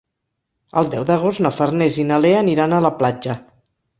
El 0.81 0.87
deu 0.93 1.05
d'agost 1.09 1.43
na 1.45 1.51
Farners 1.57 1.99
i 2.03 2.07
na 2.13 2.19
Lea 2.23 2.39
aniran 2.45 2.73
a 2.79 2.83
la 2.87 2.93
platja. 3.03 3.37